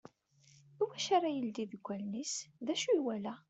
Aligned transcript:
I 0.81 0.83
wacu 0.87 1.09
ara 1.15 1.27
ileddi 1.31 1.65
deg 1.71 1.81
wallen-is? 1.87 2.33
D 2.65 2.67
ucu 2.73 2.87
i 2.89 2.95
yewala? 2.95 3.33